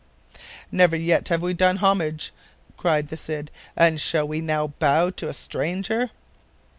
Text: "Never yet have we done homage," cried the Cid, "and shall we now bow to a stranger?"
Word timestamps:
"Never 0.71 0.95
yet 0.97 1.27
have 1.27 1.43
we 1.43 1.53
done 1.53 1.75
homage," 1.77 2.33
cried 2.75 3.09
the 3.09 3.17
Cid, 3.17 3.51
"and 3.77 4.01
shall 4.01 4.27
we 4.27 4.41
now 4.41 4.73
bow 4.79 5.11
to 5.11 5.29
a 5.29 5.31
stranger?" 5.33 6.09